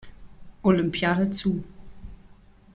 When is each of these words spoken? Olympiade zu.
Olympiade 0.63 1.29
zu. 1.31 1.63